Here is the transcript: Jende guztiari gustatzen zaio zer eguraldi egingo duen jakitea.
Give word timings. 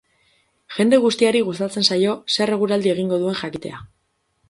Jende 0.77 0.99
guztiari 1.03 1.43
gustatzen 1.51 1.87
zaio 1.91 2.17
zer 2.39 2.55
eguraldi 2.57 2.97
egingo 2.97 3.25
duen 3.27 3.43
jakitea. 3.45 3.89